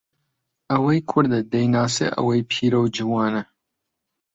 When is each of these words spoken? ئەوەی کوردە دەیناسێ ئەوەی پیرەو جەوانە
ئەوەی 0.71 0.99
کوردە 1.09 1.39
دەیناسێ 1.53 2.07
ئەوەی 2.15 2.47
پیرەو 2.49 2.85
جەوانە 2.95 3.43